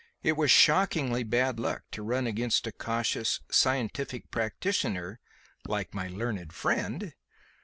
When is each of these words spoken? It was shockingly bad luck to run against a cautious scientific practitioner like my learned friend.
It 0.23 0.31
was 0.35 0.49
shockingly 0.49 1.21
bad 1.23 1.59
luck 1.59 1.83
to 1.91 2.01
run 2.01 2.25
against 2.25 2.65
a 2.65 2.71
cautious 2.71 3.39
scientific 3.51 4.31
practitioner 4.31 5.19
like 5.67 5.93
my 5.93 6.07
learned 6.07 6.53
friend. 6.53 7.13